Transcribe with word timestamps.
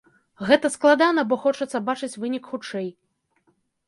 Гэта 0.47 0.69
складана, 0.75 1.23
бо 1.33 1.37
хочацца 1.43 1.81
бачыць 1.89 2.09
вынік 2.23 2.49
хутчэй. 2.55 2.89